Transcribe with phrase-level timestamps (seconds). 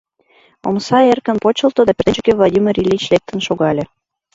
[0.67, 3.83] Омса эркын почылто да пӧртӧнчыкӧ Владимир Ильич лектын шогале.